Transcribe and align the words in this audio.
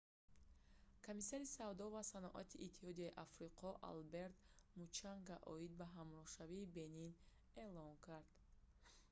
комиссари 1.05 1.51
савдо 1.57 1.85
ва 1.95 2.01
саноати 2.11 2.61
иттиҳодияи 2.67 3.17
африқо 3.25 3.67
алберт 3.91 4.37
мучанга 4.79 5.37
оид 5.53 5.71
ба 5.79 5.85
ҳамроҳшавии 5.95 6.71
бенин 6.77 7.11
эълон 7.63 7.93
кард 8.05 8.29